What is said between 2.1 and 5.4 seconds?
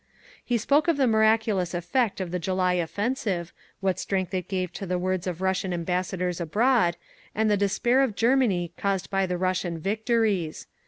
of the July offensive, what strength it gave to the words